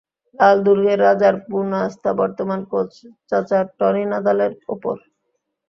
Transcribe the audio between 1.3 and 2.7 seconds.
পূর্ণ আস্থা বর্তমান